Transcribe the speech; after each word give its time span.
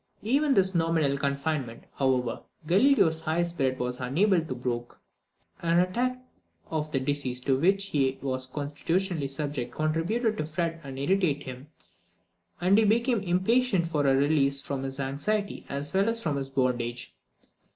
Even 0.23 0.55
this 0.55 0.73
nominal 0.73 1.15
confinement, 1.15 1.83
however, 1.93 2.41
Galileo's 2.65 3.19
high 3.21 3.43
spirit 3.43 3.77
was 3.77 3.99
unable 3.99 4.41
to 4.41 4.55
brook. 4.55 4.99
An 5.61 5.77
attack 5.77 6.19
of 6.71 6.91
the 6.91 6.99
disease 6.99 7.39
to 7.41 7.55
which 7.59 7.89
he 7.89 8.17
was 8.23 8.47
constitutionally 8.47 9.27
subject 9.27 9.75
contributed 9.75 10.37
to 10.37 10.47
fret 10.47 10.81
and 10.83 10.97
irritate 10.97 11.43
him, 11.43 11.67
and 12.59 12.79
he 12.79 12.83
became 12.83 13.19
impatient 13.21 13.85
for 13.85 14.07
a 14.07 14.15
release 14.15 14.59
from 14.59 14.81
his 14.81 14.99
anxiety 14.99 15.67
as 15.69 15.93
well 15.93 16.09
as 16.09 16.19
from 16.19 16.35
his 16.37 16.49
bondage. 16.49 17.13